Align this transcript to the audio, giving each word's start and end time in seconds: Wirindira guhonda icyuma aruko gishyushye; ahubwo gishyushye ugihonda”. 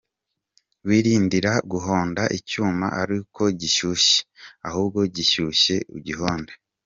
Wirindira 0.87 1.51
guhonda 1.71 2.23
icyuma 2.37 2.87
aruko 3.01 3.41
gishyushye; 3.59 4.17
ahubwo 4.67 4.99
gishyushye 5.15 5.75
ugihonda”. 5.97 6.53